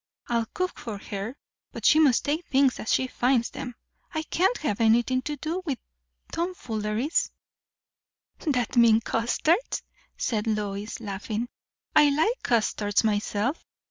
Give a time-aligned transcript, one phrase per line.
[0.29, 1.35] I'll cook for her,
[1.71, 3.75] but she must take things as she finds them.
[4.11, 5.77] I can't have anything to do with
[6.31, 7.29] tomfooleries."
[8.39, 9.83] "That means custards?"
[10.17, 11.49] said Lois, laughing.
[11.95, 13.63] "I like custards myself.